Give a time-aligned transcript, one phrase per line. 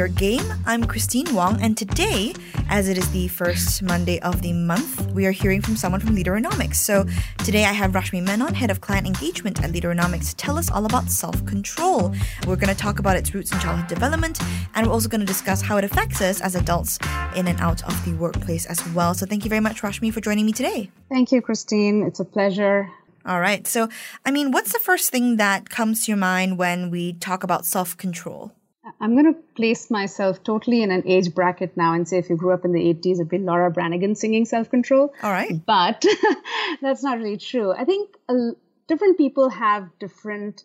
[0.00, 0.50] Your Game.
[0.64, 2.32] I'm Christine Wong, and today,
[2.70, 6.16] as it is the first Monday of the month, we are hearing from someone from
[6.16, 6.76] Leaderonomics.
[6.76, 7.04] So
[7.44, 10.86] today I have Rashmi Menon, Head of Client Engagement at Leaderonomics, to tell us all
[10.86, 12.14] about self control.
[12.46, 14.40] We're going to talk about its roots in childhood development,
[14.74, 16.98] and we're also going to discuss how it affects us as adults
[17.36, 19.12] in and out of the workplace as well.
[19.12, 20.90] So thank you very much, Rashmi, for joining me today.
[21.10, 22.04] Thank you, Christine.
[22.04, 22.90] It's a pleasure.
[23.26, 23.66] All right.
[23.66, 23.90] So,
[24.24, 27.66] I mean, what's the first thing that comes to your mind when we talk about
[27.66, 28.52] self control?
[29.00, 32.36] I'm going to place myself totally in an age bracket now and say if you
[32.36, 35.12] grew up in the 80s, it'd be Laura Branigan singing self control.
[35.22, 35.64] All right.
[35.64, 36.04] But
[36.82, 37.72] that's not really true.
[37.72, 38.52] I think uh,
[38.88, 40.64] different people have different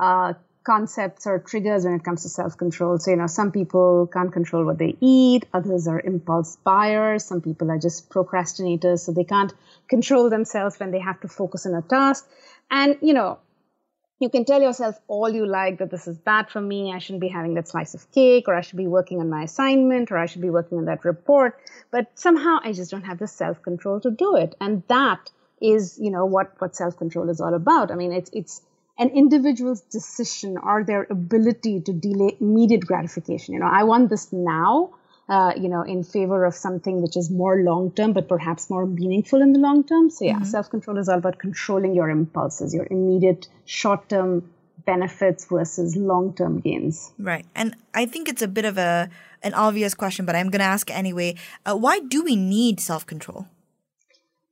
[0.00, 2.98] uh, concepts or triggers when it comes to self control.
[2.98, 7.40] So, you know, some people can't control what they eat, others are impulse buyers, some
[7.40, 9.52] people are just procrastinators, so they can't
[9.88, 12.28] control themselves when they have to focus on a task.
[12.70, 13.38] And, you know,
[14.22, 16.92] you can tell yourself all you like that this is bad for me.
[16.92, 19.42] I shouldn't be having that slice of cake, or I should be working on my
[19.42, 21.58] assignment, or I should be working on that report.
[21.90, 24.54] But somehow I just don't have the self control to do it.
[24.60, 27.90] And that is, you know, what, what self control is all about.
[27.90, 28.62] I mean, it's, it's
[28.96, 33.54] an individual's decision or their ability to delay immediate gratification.
[33.54, 34.90] You know, I want this now
[35.32, 38.84] uh, you know, in favor of something which is more long term, but perhaps more
[38.84, 40.10] meaningful in the long term.
[40.10, 40.44] So, yeah, mm-hmm.
[40.44, 44.50] self control is all about controlling your impulses, your immediate short term
[44.84, 47.12] benefits versus long term gains.
[47.18, 47.46] Right.
[47.54, 49.08] And I think it's a bit of a
[49.42, 51.36] an obvious question, but I'm going to ask anyway.
[51.64, 53.46] Uh, why do we need self control?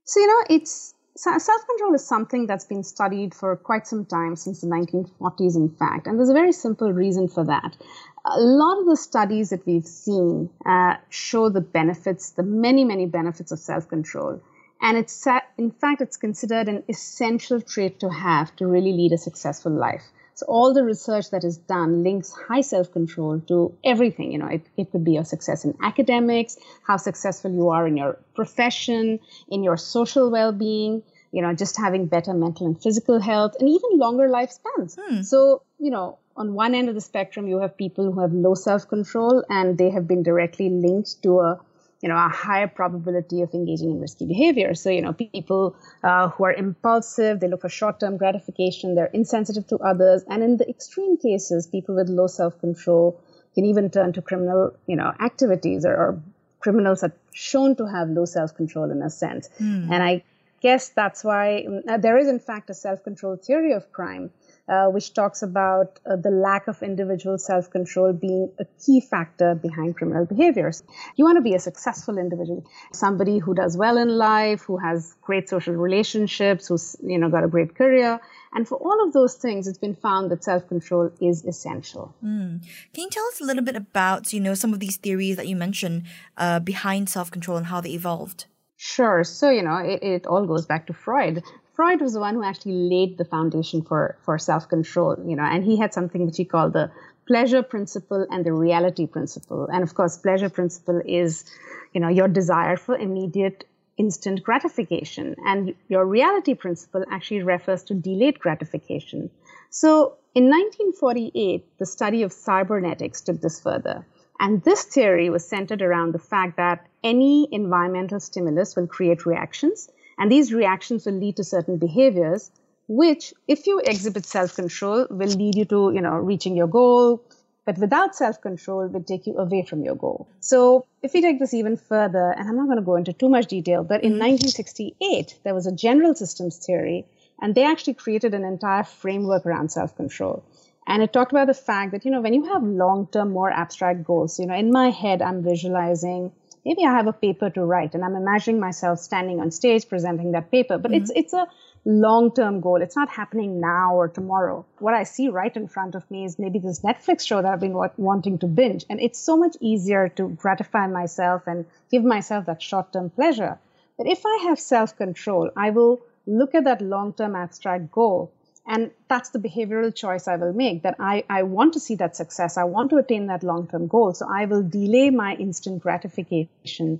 [0.05, 4.35] So, you know, it's self control is something that's been studied for quite some time,
[4.35, 6.07] since the 1940s, in fact.
[6.07, 7.77] And there's a very simple reason for that
[8.25, 13.05] a lot of the studies that we've seen uh, show the benefits, the many, many
[13.05, 14.41] benefits of self control.
[14.81, 19.17] And it's, in fact, it's considered an essential trait to have to really lead a
[19.17, 20.03] successful life.
[20.33, 24.31] So all the research that is done links high self-control to everything.
[24.31, 27.95] You know, it, it could be your success in academics, how successful you are in
[27.95, 29.19] your profession,
[29.49, 33.99] in your social well-being, you know, just having better mental and physical health, and even
[33.99, 34.97] longer lifespans.
[34.99, 35.21] Hmm.
[35.21, 38.55] So, you know, on one end of the spectrum, you have people who have low
[38.55, 41.59] self control and they have been directly linked to a
[42.01, 44.73] you know a higher probability of engaging in risky behavior.
[44.73, 49.67] So you know people uh, who are impulsive they look for short-term gratification they're insensitive
[49.67, 50.23] to others.
[50.27, 53.19] And in the extreme cases people with low self-control
[53.53, 56.21] can even turn to criminal you know activities or, or
[56.59, 59.49] criminals are shown to have low self-control in a sense.
[59.59, 59.91] Mm.
[59.91, 60.23] and i
[60.61, 64.29] guess that's why uh, there is in fact a self-control theory of crime
[64.67, 69.55] uh, which talks about uh, the lack of individual self control being a key factor
[69.55, 70.83] behind criminal behaviors.
[71.15, 75.15] You want to be a successful individual, somebody who does well in life, who has
[75.21, 78.19] great social relationships, who's you know got a great career.
[78.53, 82.13] And for all of those things, it's been found that self control is essential.
[82.23, 82.61] Mm.
[82.93, 85.47] Can you tell us a little bit about you know some of these theories that
[85.47, 86.03] you mentioned
[86.37, 88.45] uh, behind self control and how they evolved?
[88.83, 89.23] Sure.
[89.23, 91.43] So, you know, it, it, all goes back to Freud.
[91.73, 95.43] Freud was the one who actually laid the foundation for, for self control, you know,
[95.43, 96.91] and he had something which he called the
[97.27, 99.67] pleasure principle and the reality principle.
[99.67, 101.45] And of course, pleasure principle is,
[101.93, 103.65] you know, your desire for immediate
[103.97, 105.35] instant gratification.
[105.45, 109.29] And your reality principle actually refers to delayed gratification.
[109.69, 114.05] So in 1948, the study of cybernetics took this further.
[114.39, 119.89] And this theory was centered around the fact that any environmental stimulus will create reactions
[120.21, 122.51] and these reactions will lead to certain behaviors,
[122.87, 127.23] which, if you exhibit self control, will lead you to, you know, reaching your goal.
[127.65, 130.27] But without self control, will take you away from your goal.
[130.39, 133.29] So, if we take this even further, and I'm not going to go into too
[133.29, 134.35] much detail, but in mm-hmm.
[134.37, 137.07] 1968, there was a general systems theory,
[137.41, 140.43] and they actually created an entire framework around self control.
[140.85, 143.49] And it talked about the fact that, you know, when you have long term, more
[143.49, 146.31] abstract goals, you know, in my head, I'm visualizing
[146.65, 150.31] maybe I have a paper to write and I'm imagining myself standing on stage presenting
[150.33, 150.77] that paper.
[150.77, 151.01] But mm-hmm.
[151.01, 151.47] it's it's a
[151.85, 152.81] long term goal.
[152.81, 154.65] It's not happening now or tomorrow.
[154.79, 157.59] What I see right in front of me is maybe this Netflix show that I've
[157.59, 158.85] been wanting to binge.
[158.89, 163.59] And it's so much easier to gratify myself and give myself that short term pleasure.
[163.97, 168.31] But if I have self control, I will look at that long term abstract goal
[168.67, 172.15] and that's the behavioral choice I will make that I, I want to see that
[172.15, 172.57] success.
[172.57, 174.13] I want to attain that long term goal.
[174.13, 176.99] So I will delay my instant gratification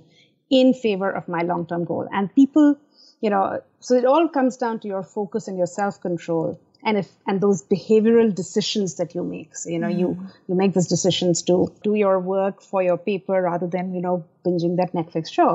[0.50, 2.08] in favor of my long term goal.
[2.12, 2.76] And people,
[3.20, 6.58] you know, so it all comes down to your focus and your self control.
[6.84, 9.98] and if and those behavioral decisions that you make so you know mm.
[10.00, 10.08] you
[10.48, 14.24] you make those decisions to do your work for your paper rather than you know
[14.46, 15.50] binging that netflix show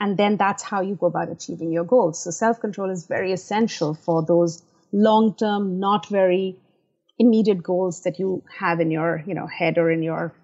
[0.00, 3.94] and then that's how you go about achieving your goals so self-control is very essential
[4.08, 4.62] for those
[4.92, 6.56] long-term not very
[7.18, 10.34] immediate goals that you have in your you know head or in your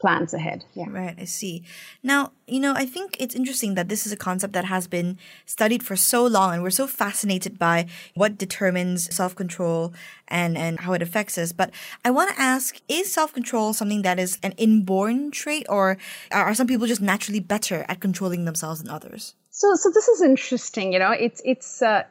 [0.00, 0.64] plans ahead.
[0.74, 0.86] Yeah.
[0.88, 1.64] Right, I see.
[2.02, 5.18] Now, you know, I think it's interesting that this is a concept that has been
[5.46, 9.94] studied for so long and we're so fascinated by what determines self-control
[10.28, 11.52] and and how it affects us.
[11.52, 11.70] But
[12.04, 15.96] I want to ask, is self-control something that is an inborn trait or
[16.30, 19.34] are some people just naturally better at controlling themselves than others?
[19.50, 21.12] So so this is interesting, you know.
[21.12, 22.02] It's it's uh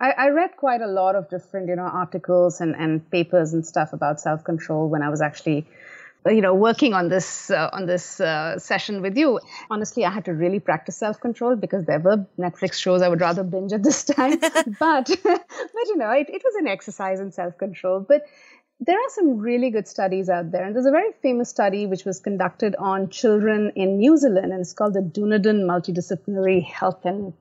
[0.00, 3.66] I, I read quite a lot of different, you know, articles and, and papers and
[3.66, 5.66] stuff about self-control when I was actually
[6.26, 9.40] you know working on this uh, on this uh, session with you.
[9.70, 13.42] Honestly i had to really practice self-control because there were netflix shows i would rather
[13.42, 14.38] binge at this time.
[14.78, 18.00] But but you know it, it was an exercise in self-control.
[18.00, 18.26] But
[18.80, 20.64] there are some really good studies out there.
[20.64, 24.60] And there's a very famous study which was conducted on children in new zealand and
[24.60, 27.34] it's called the dunedin multidisciplinary health and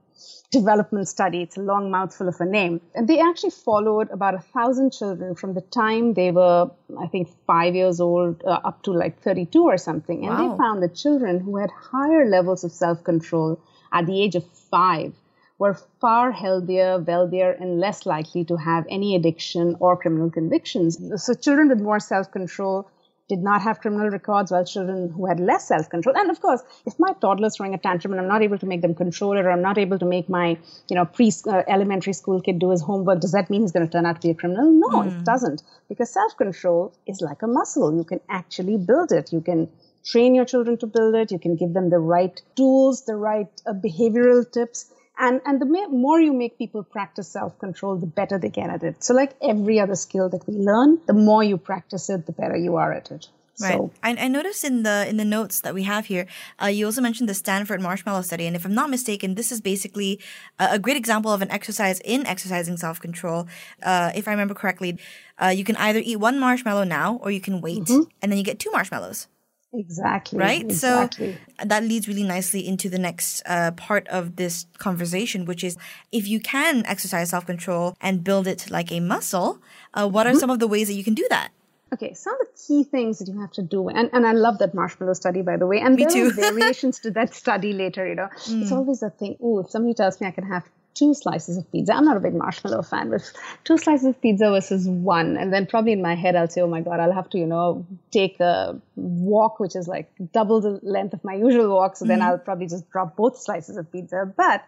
[0.52, 1.42] development study.
[1.42, 2.82] It's a long mouthful of a name.
[2.96, 6.70] And they actually followed about a thousand children from the time they were,
[7.00, 10.26] I think, five years old uh, up to like 32 or something.
[10.26, 10.52] And wow.
[10.52, 13.60] they found that children who had higher levels of self control
[13.92, 15.14] at the age of five
[15.58, 20.98] were far healthier, wealthier, and less likely to have any addiction or criminal convictions.
[21.22, 22.90] So children with more self control
[23.30, 26.18] did not have criminal records, while children who had less self control.
[26.18, 28.82] And of course, if my toddler's throwing a tantrum and I'm not able to make
[28.82, 30.58] them control it, or I'm not able to make my,
[30.90, 33.86] you know, pre uh, elementary school kid do his homework, does that mean he's going
[33.86, 34.72] to turn out to be a criminal?
[34.72, 35.08] No, mm.
[35.08, 35.24] it hmm.
[35.24, 35.62] doesn't.
[35.88, 37.96] Because self control is like a muscle.
[37.96, 39.32] You can actually build it.
[39.32, 39.70] You can
[40.04, 41.32] train your children to build it.
[41.32, 45.88] You can give them the right tools, the right uh, behavioral tips and and the
[45.92, 49.80] more you make people practice self-control the better they get at it so like every
[49.80, 53.12] other skill that we learn the more you practice it the better you are at
[53.12, 53.28] it
[53.62, 53.74] Right.
[53.74, 56.28] So, I, I noticed in the in the notes that we have here,
[56.62, 59.60] uh, you also mentioned the Stanford Marshmallow Study, and if I'm not mistaken, this is
[59.60, 60.20] basically
[60.60, 63.48] a, a great example of an exercise in exercising self control.
[63.84, 64.98] Uh, if I remember correctly,
[65.42, 68.04] uh, you can either eat one marshmallow now, or you can wait, mm-hmm.
[68.22, 69.28] and then you get two marshmallows.
[69.74, 70.40] Exactly.
[70.40, 70.62] Right?
[70.62, 71.38] Exactly.
[71.60, 75.78] So that leads really nicely into the next uh, part of this conversation, which is
[76.12, 79.62] if you can exercise self control and build it like a muscle,
[79.94, 80.40] uh, what are mm-hmm.
[80.40, 81.52] some of the ways that you can do that?
[81.92, 84.60] Okay, some of the key things that you have to do, and, and I love
[84.60, 85.80] that marshmallow study, by the way.
[85.80, 86.28] And Me there too.
[86.28, 88.30] are variations to that study later, you know.
[88.46, 88.62] Mm.
[88.62, 91.72] It's always a thing, oh, if somebody tells me I can have two slices of
[91.72, 91.94] pizza.
[91.94, 93.32] I'm not a big marshmallow fan, but
[93.64, 95.38] two slices of pizza versus one.
[95.38, 97.46] And then probably in my head, I'll say, oh my God, I'll have to, you
[97.46, 101.96] know, take a walk, which is like double the length of my usual walk.
[101.96, 102.10] So mm-hmm.
[102.10, 104.32] then I'll probably just drop both slices of pizza.
[104.36, 104.64] But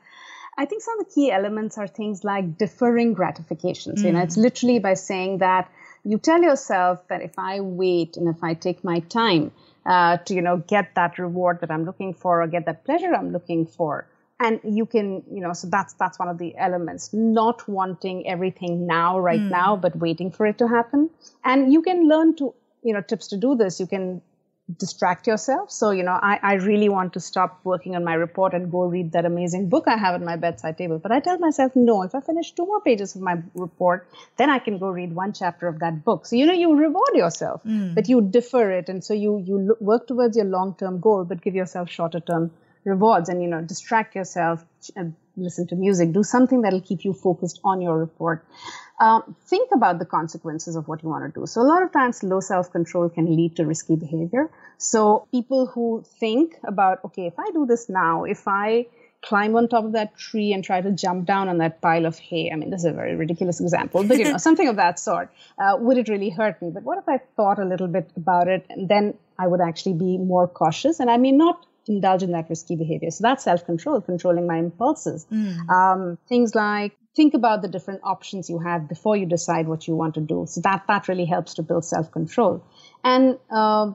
[0.57, 4.00] I think some of the key elements are things like deferring gratifications.
[4.00, 4.07] Mm-hmm.
[4.07, 4.44] You know, it's mm.
[4.44, 5.71] literally by saying that
[6.03, 9.51] you tell yourself that if I wait and if I take my time,
[9.85, 13.13] uh, to you know get that reward that I'm looking for or get that pleasure
[13.13, 14.07] I'm looking for,
[14.41, 17.13] and you can you know so that's that's one of the elements.
[17.13, 19.49] Not wanting everything now right mm.
[19.49, 21.09] now but waiting for it to happen.
[21.43, 22.53] And you can learn to
[22.83, 23.79] you know tips to do this.
[23.79, 24.21] You can
[24.79, 25.69] distract yourself.
[25.71, 28.85] So you know I, I really want to stop working on my report and go
[28.85, 30.97] read that amazing book i have at my bedside table.
[30.97, 34.07] But i tell myself no if i finish two more pages of my report
[34.38, 36.25] then i can go read one chapter of that book.
[36.25, 37.93] So you know you reward yourself mm.
[37.93, 38.89] but you defer it.
[38.89, 42.51] And so you you work towards your long term goal but give yourself shorter term
[42.83, 44.65] rewards and you know distract yourself
[45.38, 48.45] listen to music do something that'll keep you focused on your report
[49.00, 51.91] um, think about the consequences of what you want to do so a lot of
[51.91, 57.38] times low self-control can lead to risky behavior so people who think about okay if
[57.39, 58.85] i do this now if i
[59.21, 62.17] climb on top of that tree and try to jump down on that pile of
[62.17, 62.50] hay.
[62.51, 65.29] I mean, this is a very ridiculous example, but you know, something of that sort.
[65.59, 66.71] Uh, would it really hurt me?
[66.71, 69.93] But what if I thought a little bit about it and then I would actually
[69.93, 73.11] be more cautious and I may not indulge in that risky behavior.
[73.11, 75.25] So that's self control, controlling my impulses.
[75.31, 75.69] Mm.
[75.69, 79.95] Um, things like think about the different options you have before you decide what you
[79.95, 80.45] want to do.
[80.47, 82.63] So that that really helps to build self control.
[83.03, 83.93] And uh,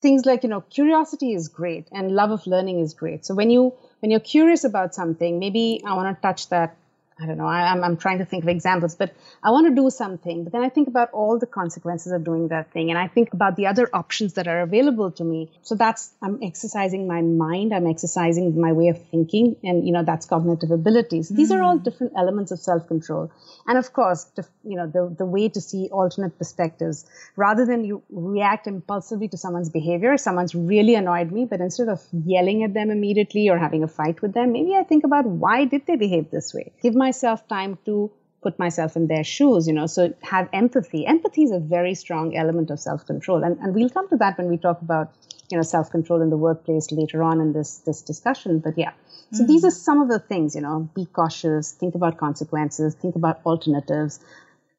[0.00, 3.24] things like you know curiosity is great and love of learning is great.
[3.24, 6.76] So when you when you're curious about something, maybe I want to touch that
[7.22, 9.14] I don't know, I, am I'm, I'm trying to think of examples, but
[9.44, 10.42] I want to do something.
[10.42, 12.90] But then I think about all the consequences of doing that thing.
[12.90, 15.50] And I think about the other options that are available to me.
[15.62, 17.72] So that's, I'm exercising my mind.
[17.72, 19.56] I'm exercising my way of thinking.
[19.62, 21.28] And, you know, that's cognitive abilities.
[21.28, 21.56] These mm.
[21.56, 21.84] are all hmm.
[21.84, 23.30] different elements of self control.
[23.66, 27.84] And of course, the, you know, the, the way to see alternate perspectives rather than
[27.84, 30.16] you react impulsively to someone's behavior.
[30.16, 34.20] Someone's really annoyed me, but instead of yelling at them immediately or having a fight
[34.22, 36.72] with them, maybe I think about why did they behave this way?
[36.82, 38.10] Give myself time to
[38.42, 41.06] put myself in their shoes, you know, so have empathy.
[41.06, 43.44] Empathy is a very strong element of self-control.
[43.44, 45.12] And, and we'll come to that when we talk about,
[45.50, 48.58] you know, self-control in the workplace later on in this, this discussion.
[48.58, 48.92] But yeah,
[49.32, 52.94] so mm these are some of the things, you know, be cautious, think about consequences,
[53.02, 54.18] think about alternatives,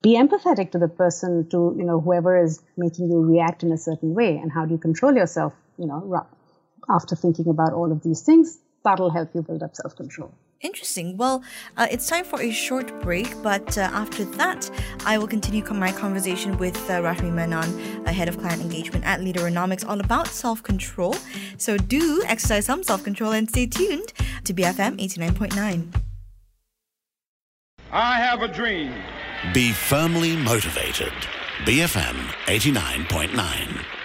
[0.08, 3.82] be empathetic to the person, to, you know, whoever is making you react in a
[3.90, 4.32] certain way.
[4.42, 6.00] And how do you control yourself, you know,
[6.98, 8.58] after thinking about all of these things?
[8.84, 10.34] That'll help you build up self-control.
[10.64, 11.18] Interesting.
[11.18, 11.44] Well,
[11.76, 14.70] uh, it's time for a short break, but uh, after that,
[15.06, 19.88] I will continue my conversation with uh, Rashmi Menon, head of client engagement at Leaderonomics,
[19.88, 21.16] all about self control.
[21.58, 24.14] So do exercise some self control and stay tuned
[24.46, 26.02] to BFM 89.9.
[27.92, 28.94] I have a dream.
[29.54, 31.14] Be firmly motivated.
[31.66, 32.16] BFM
[32.48, 34.03] 89.9.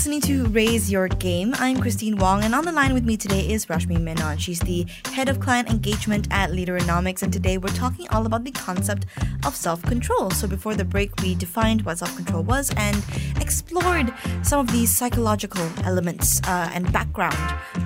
[0.00, 1.54] listening to Raise Your Game.
[1.58, 4.38] I'm Christine Wong, and on the line with me today is Rashmi Menon.
[4.38, 8.50] She's the head of client engagement at Leaderonomics, and today we're talking all about the
[8.50, 9.04] concept
[9.44, 10.30] of self control.
[10.30, 13.04] So, before the break, we defined what self control was and
[13.42, 17.36] explored some of these psychological elements uh, and background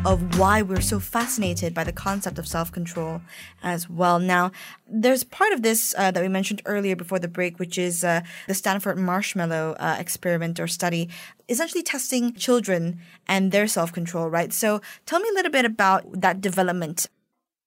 [0.06, 3.23] of why we're so fascinated by the concept of self control
[3.61, 4.21] as well.
[4.21, 4.52] Now,
[4.87, 8.21] there's part of this uh, that we mentioned earlier before the break, which is uh,
[8.47, 11.11] the Stanford Marshmallow uh, experiment or study
[11.48, 14.52] essentially testing children and their self control, right?
[14.52, 17.06] So tell me a little bit about that development.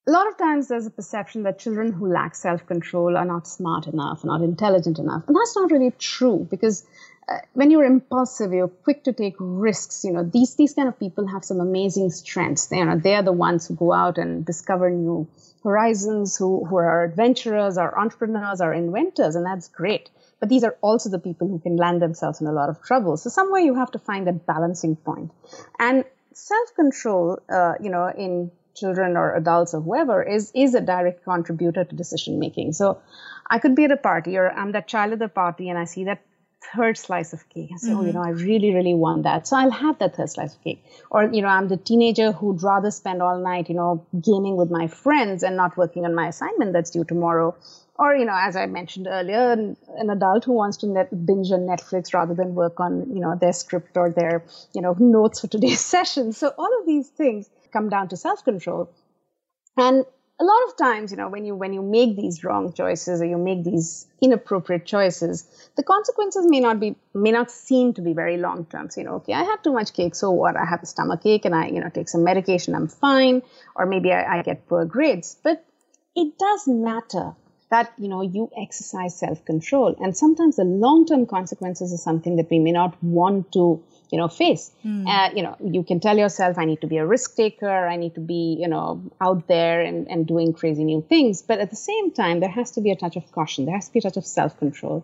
[0.08, 3.48] A lot of times there's a perception that children who lack self control are not
[3.48, 5.24] smart enough, not intelligent enough.
[5.28, 6.86] And that's not really true because
[7.30, 10.06] uh, when you're impulsive, you're quick to take risks.
[10.06, 12.68] You know, these, these kind of people have some amazing strengths.
[12.68, 15.28] They, you know, they're the ones who go out and discover new
[15.62, 20.10] horizons, who, who are adventurers, are entrepreneurs, are inventors, and that's great.
[20.40, 23.18] But these are also the people who can land themselves in a lot of trouble.
[23.18, 25.32] So somewhere you have to find that balancing point.
[25.80, 31.24] And self-control, uh, you know, in children or adults or whoever is is a direct
[31.24, 32.74] contributor to decision making.
[32.74, 33.02] So
[33.50, 35.86] I could be at a party or I'm that child at the party and I
[35.86, 36.22] see that
[36.76, 37.70] third slice of cake.
[37.74, 37.98] I say, mm-hmm.
[37.98, 38.18] oh, you mm-hmm.
[38.18, 39.48] know, I really, really want that.
[39.48, 40.84] So I'll have that third slice of cake.
[41.10, 44.70] Or, you know, I'm the teenager who'd rather spend all night, you know, gaming with
[44.70, 47.56] my friends and not working on my assignment that's due tomorrow
[47.98, 51.52] or you know as i mentioned earlier an, an adult who wants to net, binge
[51.52, 55.42] on netflix rather than work on you know their script or their you know notes
[55.42, 56.34] for today's session.
[56.34, 58.90] So all of these things come down to self-control.
[59.76, 60.06] And
[60.40, 63.26] a lot of times you know when you when you make these wrong choices or
[63.26, 68.14] you make these inappropriate choices the consequences may not be may not seem to be
[68.14, 70.56] very long term so you know okay i have too much cake so what?
[70.56, 73.42] I have a stomach ache and i you know take some medication i'm fine.
[73.76, 75.36] Or maybe i, I get poor grades.
[75.44, 75.66] But
[76.16, 77.34] it does matter
[77.70, 79.96] that you know you exercise self-control.
[80.00, 84.28] And sometimes the long-term consequences is something that we may not want to you know
[84.28, 84.72] face.
[84.86, 85.06] Mm.
[85.08, 87.88] uh, you know you can tell yourself i need to be a risk taker.
[87.88, 91.42] I need to be you know out there and, and doing crazy new things.
[91.42, 93.66] But at the same time there has to be a touch of caution.
[93.66, 95.04] There has to be a touch of self-control.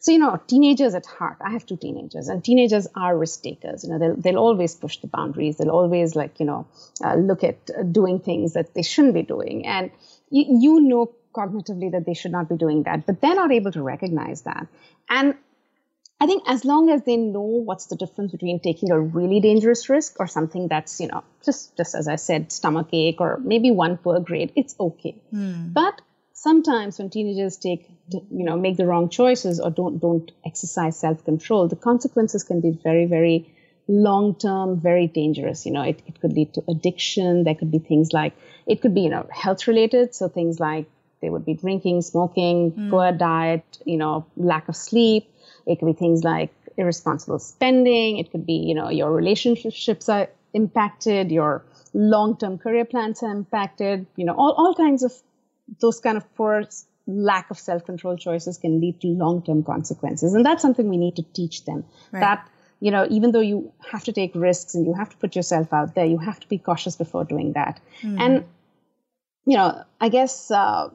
[0.00, 3.84] So you know teenagers at heart i have two teenagers and teenagers are risk takers.
[3.84, 5.58] You know they'll, they'll always push the boundaries.
[5.58, 6.66] They'll always like you know
[7.04, 9.66] uh, look at uh, doing things that they shouldn't be doing.
[9.66, 9.92] And
[10.30, 13.72] you, you know cognitively that they should not be doing that, but they're not able
[13.72, 14.66] to recognize that.
[15.08, 15.34] And
[16.20, 19.88] I think as long as they know what's the difference between taking a really dangerous
[19.88, 23.70] risk or something that's, you know, just just as I said, stomach ache or maybe
[23.70, 25.16] one poor grade, it's okay.
[25.32, 25.72] Mm.
[25.72, 26.02] But
[26.34, 31.24] sometimes when teenagers take, you know, make the wrong choices or don't don't exercise self
[31.24, 33.50] control, the consequences can be very very
[33.88, 35.64] long term, very dangerous.
[35.64, 37.44] You know, it, it could lead to addiction.
[37.44, 38.34] There could be things like
[38.66, 40.14] it could be, you know, health related.
[40.14, 40.86] So things like
[41.20, 42.90] they would be drinking, smoking, mm.
[42.90, 45.30] poor diet, you know, lack of sleep.
[45.66, 48.18] It could be things like irresponsible spending.
[48.18, 54.06] It could be, you know, your relationships are impacted, your long-term career plans are impacted.
[54.16, 55.12] You know, all, all kinds of
[55.80, 56.64] those kind of poor
[57.06, 60.34] lack of self-control choices can lead to long-term consequences.
[60.34, 62.20] And that's something we need to teach them right.
[62.20, 62.48] that
[62.80, 65.72] you know, even though you have to take risks and you have to put yourself
[65.72, 67.78] out there, you have to be cautious before doing that.
[68.00, 68.20] Mm.
[68.20, 68.44] And,
[69.44, 70.88] you know, I guess uh,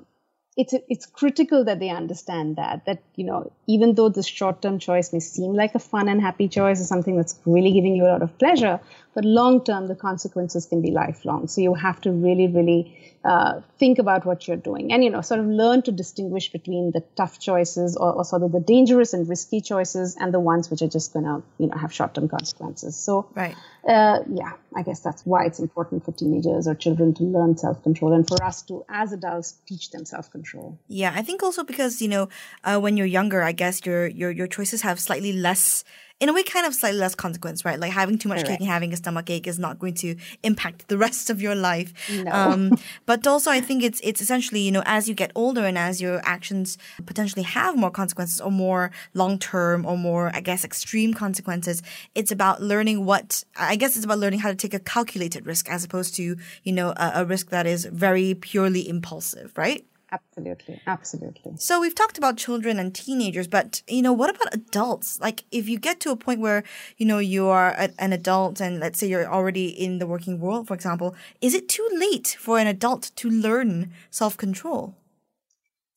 [0.58, 4.80] it's it's critical that they understand that that you know even though this short term
[4.80, 8.06] choice may seem like a fun and happy choice or something that's really giving you
[8.06, 8.80] a lot of pleasure
[9.16, 11.48] but long term the consequences can be lifelong.
[11.48, 15.22] So you have to really really uh, think about what you're doing and you know
[15.22, 19.14] sort of learn to distinguish between the tough choices or, or sort of the dangerous
[19.14, 22.30] and risky choices and the ones which are just going to you know have short-term
[22.30, 22.96] consequences.
[22.96, 23.56] So right.
[23.88, 28.14] uh, yeah i guess that's why it's important for teenagers or children to learn self-control
[28.14, 30.78] and for us to as adults teach them self-control.
[30.88, 32.30] Yeah i think also because you know
[32.64, 35.84] uh, when you're younger i guess your your your choices have slightly less
[36.22, 37.78] in a way kind of slightly less consequence, right?
[37.78, 38.50] Like having too much Correct.
[38.50, 41.56] cake and having a stomach ache is not going to impact the rest of your
[41.56, 41.92] life.
[42.10, 42.32] No.
[42.32, 45.78] Um, but also, I think it's it's essentially you know as you get older and
[45.78, 50.64] as your actions potentially have more consequences or more long term or more I guess
[50.64, 51.84] extreme consequences,
[52.16, 55.70] it's about learning what I guess it's about learning how to take a calculated risk
[55.70, 59.86] as opposed to you know a, a risk that is very purely impulsive, right?
[60.16, 61.54] Absolutely, absolutely.
[61.58, 65.20] So we've talked about children and teenagers, but you know, what about adults?
[65.20, 66.64] Like, if you get to a point where
[66.98, 70.40] you know you are a, an adult, and let's say you're already in the working
[70.40, 74.96] world, for example, is it too late for an adult to learn self control?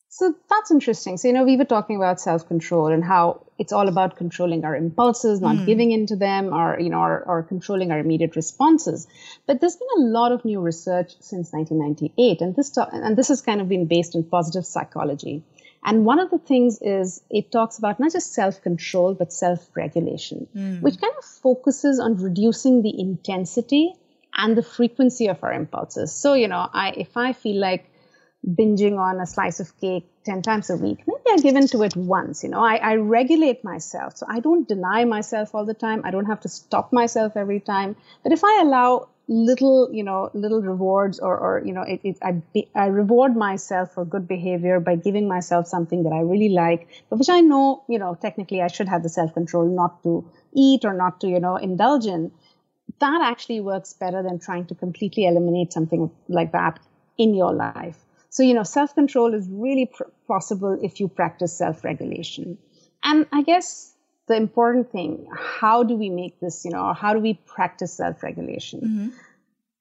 [0.09, 1.17] So that's interesting.
[1.17, 4.63] So, you know, we were talking about self control and how it's all about controlling
[4.63, 5.65] our impulses, not mm.
[5.65, 9.05] giving in to them, or, you know, or, or, controlling our immediate responses.
[9.45, 13.41] But there's been a lot of new research since 1998, and this, and this has
[13.41, 15.43] kind of been based in positive psychology.
[15.83, 19.69] And one of the things is it talks about not just self control, but self
[19.75, 20.81] regulation, mm.
[20.81, 23.93] which kind of focuses on reducing the intensity
[24.35, 26.13] and the frequency of our impulses.
[26.13, 27.89] So, you know, I, if I feel like
[28.47, 31.03] binging on a slice of cake 10 times a week.
[31.05, 34.17] Maybe I give in to it once, you know, I, I regulate myself.
[34.17, 36.01] So I don't deny myself all the time.
[36.05, 37.95] I don't have to stop myself every time.
[38.23, 42.17] But if I allow little, you know, little rewards or, or you know, it, it,
[42.21, 46.49] I, be, I reward myself for good behavior by giving myself something that I really
[46.49, 50.01] like, but which I know, you know, technically I should have the self control not
[50.03, 52.31] to eat or not to, you know, indulge in.
[52.99, 56.79] That actually works better than trying to completely eliminate something like that
[57.17, 57.97] in your life.
[58.29, 62.57] So, you know, self control is really pr- possible if you practice self regulation.
[63.03, 63.93] And I guess
[64.27, 67.93] the important thing how do we make this, you know, or how do we practice
[67.93, 68.81] self regulation?
[68.81, 69.07] Mm-hmm.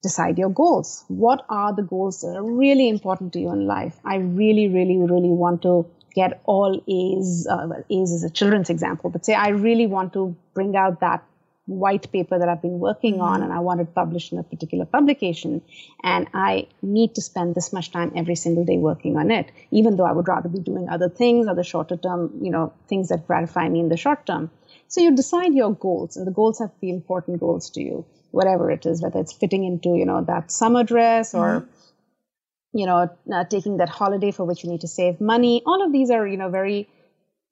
[0.02, 1.04] Decide your goals.
[1.08, 3.96] What are the goals that are really important to you in life?
[4.04, 7.46] I really, really, really want to get all A's.
[7.50, 11.00] Uh, well, A's is a children's example, but say I really want to bring out
[11.00, 11.24] that
[11.68, 13.22] white paper that I've been working mm-hmm.
[13.22, 15.62] on and I want it published in a particular publication.
[16.02, 19.96] And I need to spend this much time every single day working on it, even
[19.96, 23.26] though I would rather be doing other things, other shorter term, you know, things that
[23.26, 24.50] gratify me in the short term.
[24.88, 28.06] So you decide your goals and the goals have to be important goals to you,
[28.30, 32.78] whatever it is, whether it's fitting into, you know, that summer dress or, mm-hmm.
[32.78, 35.62] you know, uh, taking that holiday for which you need to save money.
[35.66, 36.88] All of these are, you know, very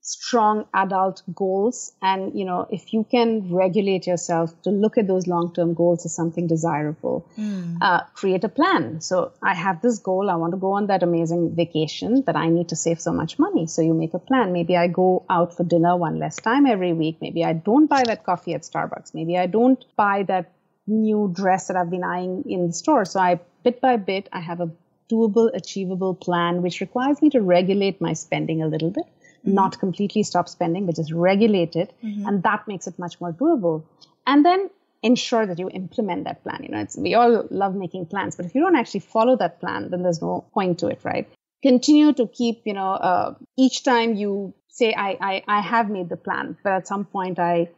[0.06, 1.92] strong adult goals.
[2.00, 6.14] And you know if you can regulate yourself to look at those long-term goals as
[6.14, 7.76] something desirable mm.
[7.80, 9.00] uh, create a plan.
[9.00, 10.30] So i have this goal.
[10.30, 13.38] I want to go on that amazing vacation but i need to save so much
[13.38, 13.66] money.
[13.66, 14.52] So you make a plan.
[14.52, 17.18] Maybe i go out for dinner one less time every week.
[17.20, 19.12] Maybe i don't buy that coffee at starbucks.
[19.12, 20.52] Maybe i don't buy that
[20.86, 23.04] new dress that i've been eyeing in the store.
[23.04, 24.70] So i bit by bit i have a
[25.10, 29.06] doable achievable plan which requires me to regulate my spending a little bit.
[29.46, 31.92] Not completely stop spending, but just regulate it.
[32.02, 32.26] Mm-hmm.
[32.26, 33.84] And that makes it much more doable.
[34.26, 34.70] And then
[35.02, 36.62] ensure that you implement that plan.
[36.62, 39.60] You know, it's, we all love making plans, but if you don't actually follow that
[39.60, 41.28] plan, then there's no point to it, right?
[41.62, 46.08] Continue to keep, you know, uh, each time you say, I, I, I have made
[46.08, 47.68] the plan, but at some point I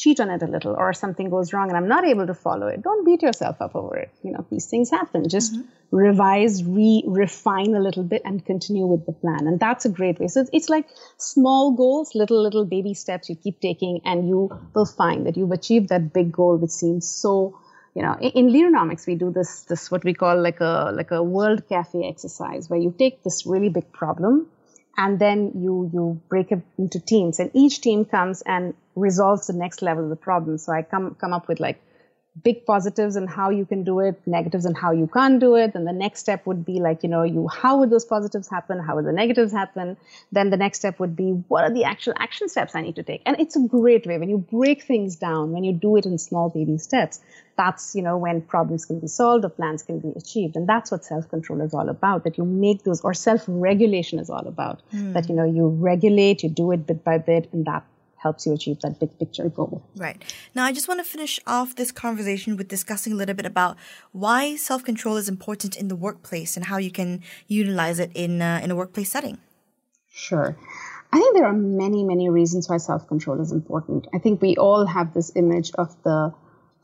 [0.00, 2.68] cheat on it a little or something goes wrong and I'm not able to follow
[2.68, 4.10] it, don't beat yourself up over it.
[4.22, 5.28] You know, these things happen.
[5.28, 5.96] Just mm-hmm.
[5.96, 9.46] revise, re refine a little bit and continue with the plan.
[9.46, 10.28] And that's a great way.
[10.28, 10.86] So it's, it's like
[11.18, 15.52] small goals, little, little baby steps you keep taking and you will find that you've
[15.52, 17.58] achieved that big goal, which seems so
[17.94, 21.20] you know in, in we do this this what we call like a like a
[21.20, 24.46] world cafe exercise where you take this really big problem
[24.96, 27.40] and then you you break it into teams.
[27.40, 30.58] And each team comes and resolves the next level of the problem.
[30.58, 31.80] So i come come up with like
[32.44, 35.74] big positives and how you can do it, negatives and how you can't do it.
[35.74, 38.78] And the next step would be like, you know, you how would those positives happen?
[38.78, 39.96] How would the negatives happen?
[40.30, 43.02] Then the next step would be what are the actual action steps I need to
[43.02, 43.22] take?
[43.26, 46.18] And it's a great way when you break things down, when you do it in
[46.18, 47.20] small baby steps.
[47.56, 50.56] That's, you know, when problems can be solved or plans can be achieved.
[50.56, 54.46] And that's what self-control is all about, that you make those or self-regulation is all
[54.46, 54.80] about.
[54.94, 55.12] Mm.
[55.12, 57.84] That, you know, you regulate, you do it bit by bit, and that
[58.22, 59.82] helps you achieve that big picture goal.
[59.96, 60.22] Right.
[60.54, 63.76] Now, I just want to finish off this conversation with discussing a little bit about
[64.12, 68.42] why self control is important in the workplace and how you can utilize it in,
[68.42, 69.38] uh, in a workplace setting.
[70.12, 70.56] Sure.
[71.12, 74.06] I think there are many, many reasons why self control is important.
[74.14, 76.32] I think we all have this image of the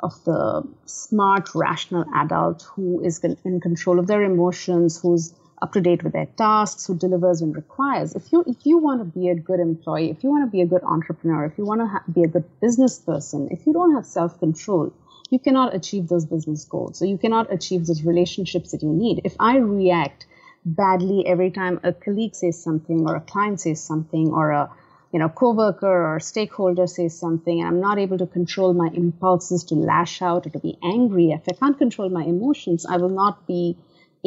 [0.01, 5.81] of the smart, rational adult who is in control of their emotions, who's up to
[5.81, 8.15] date with their tasks, who delivers when requires.
[8.15, 10.61] If you if you want to be a good employee, if you want to be
[10.61, 13.73] a good entrepreneur, if you want to ha- be a good business person, if you
[13.73, 14.93] don't have self control,
[15.31, 16.99] you cannot achieve those business goals.
[16.99, 19.23] So you cannot achieve those relationships that you need.
[19.25, 20.27] If I react
[20.65, 24.71] badly every time a colleague says something or a client says something or a
[25.13, 29.65] you know, coworker or stakeholder says something and I'm not able to control my impulses
[29.65, 33.09] to lash out or to be angry, if I can't control my emotions, I will
[33.09, 33.79] not be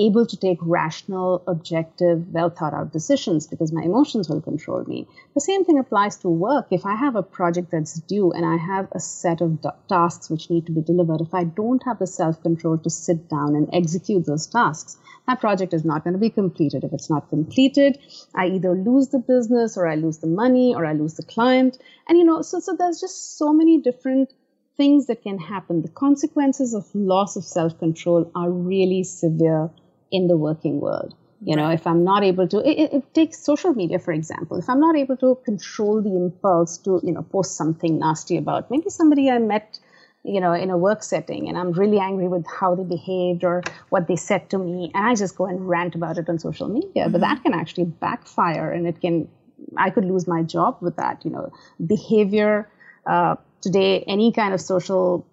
[0.05, 5.07] able to take rational, objective, well thought out decisions because my emotions will control me.
[5.33, 6.67] The same thing applies to work.
[6.71, 10.29] If I have a project that's due and I have a set of do- tasks
[10.29, 13.55] which need to be delivered, if I don't have the self control to sit down
[13.55, 16.83] and execute those tasks, that project is not going to be completed.
[16.83, 17.99] If it's not completed,
[18.33, 21.77] I either lose the business or I lose the money or I lose the client.
[22.07, 24.33] And you know, so so there's just so many different
[24.79, 25.81] things that can happen.
[25.81, 29.69] The consequences of loss of self control are really severe
[30.11, 31.15] in the working world.
[31.41, 34.57] You know, if I'm not able to, it, it, takes social media, for example.
[34.57, 38.69] If I'm not able to control the impulse to, you know, post something nasty about
[38.69, 39.79] maybe somebody I met,
[40.23, 43.63] you know, in a work setting and I'm really angry with how they behaved or
[43.87, 46.67] what they said to me, and I just go and rant about it on social
[46.67, 47.03] media.
[47.03, 47.11] Mm-hmm.
[47.13, 49.29] But that can actually backfire and it can,
[49.77, 51.53] I could lose my job with that, you know,
[51.85, 52.67] behavior.
[53.05, 55.25] Uh, today, any kind of social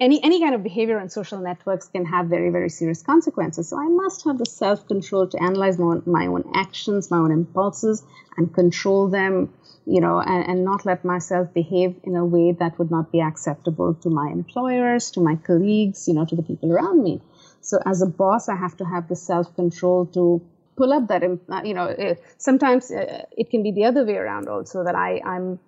[0.00, 3.68] any any kind of behavior on social networks can have very very serious consequences.
[3.68, 7.18] So i must have the self control to analyze my own, my own actions my
[7.18, 8.02] own impulses
[8.36, 9.52] and control them
[9.86, 13.20] you know and, and not let myself behave in a way that would not be
[13.20, 17.20] acceptable to my employers to my colleagues you know to the people around me.
[17.60, 20.40] So as a boss i have to have the self control to
[20.76, 24.16] pull up that uh, you know uh, sometimes uh, it can be the other way
[24.16, 25.58] around also that i i'm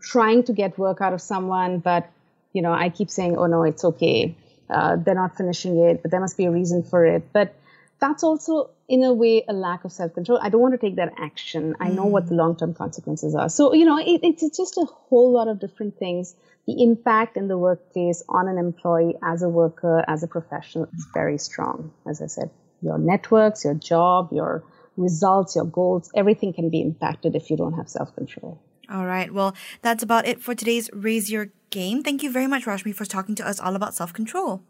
[0.00, 2.08] trying to get work out of someone but
[2.52, 4.36] you know, I keep saying, oh no, it's okay.
[4.68, 7.32] Uh, they're not finishing it, but there must be a reason for it.
[7.32, 7.54] But
[8.00, 10.38] that's also, in a way, a lack of self control.
[10.42, 11.76] I don't want to take that action.
[11.78, 12.38] I know what the mm.
[12.38, 13.48] long term consequences are.
[13.48, 16.34] So, you know, it, it's just a whole lot of different things.
[16.66, 21.06] The impact in the workplace on an employee as a worker, as a professional is
[21.14, 21.92] very strong.
[22.08, 22.50] As I said,
[22.82, 24.64] your networks, your job, your
[24.96, 28.60] results, your goals, everything can be impacted if you don't have self control.
[28.90, 29.32] All right.
[29.32, 32.02] Well, that's about it for today's Raise Your Game.
[32.02, 34.62] Thank you very much, Rashmi, for talking to us all about self control.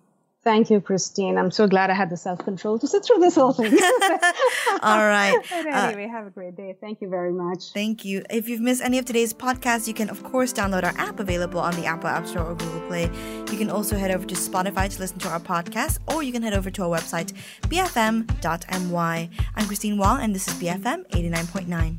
[0.45, 1.39] Thank you, Christine.
[1.39, 3.73] I'm so glad I had the self control to sit through this whole thing.
[4.83, 5.39] All right.
[5.49, 6.77] but anyway, uh, have a great day.
[6.81, 7.73] Thank you very much.
[7.73, 8.25] Thank you.
[8.29, 11.61] If you've missed any of today's podcasts, you can, of course, download our app available
[11.61, 13.05] on the Apple App Store or Google Play.
[13.53, 16.43] You can also head over to Spotify to listen to our podcast, or you can
[16.43, 19.31] head over to our website, bfm.my.
[19.55, 21.99] I'm Christine Wong, and this is BFM 89.9.